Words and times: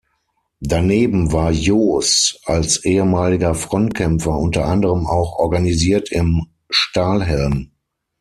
Daneben 0.61 1.31
war 1.31 1.51
Joos 1.51 2.41
als 2.45 2.83
ehemaliger 2.85 3.53
Frontkämpfer 3.53 4.35
unter 4.35 4.65
anderem 4.65 5.05
auch 5.05 5.33
organisiert 5.37 6.11
im 6.11 6.47
Stahlhelm. 6.71 7.69